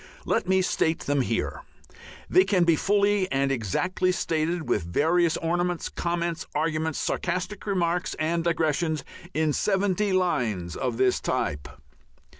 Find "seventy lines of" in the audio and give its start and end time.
9.53-10.97